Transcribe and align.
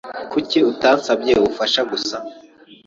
Kuki 0.31 0.57
utansabye 0.71 1.31
ubufasha 1.39 1.81
gusa? 1.91 2.17